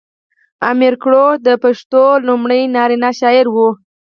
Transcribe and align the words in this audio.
امیر 0.71 0.93
کروړ 1.03 1.31
د 1.47 1.49
پښتو 1.63 2.03
لومړی 2.27 2.61
نرینه 2.75 3.09
شاعر 3.19 3.45
و. 3.55 3.57